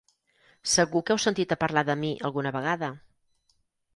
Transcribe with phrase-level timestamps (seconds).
[0.71, 2.89] Segur que heu sentit a parlar de mi alguna vegada.